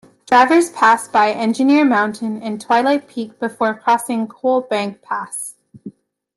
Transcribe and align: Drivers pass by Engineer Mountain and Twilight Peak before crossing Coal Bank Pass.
Drivers 0.25 0.71
pass 0.71 1.07
by 1.07 1.29
Engineer 1.31 1.85
Mountain 1.85 2.41
and 2.41 2.59
Twilight 2.59 3.07
Peak 3.07 3.37
before 3.39 3.75
crossing 3.75 4.25
Coal 4.27 4.61
Bank 4.61 5.03
Pass. 5.03 5.57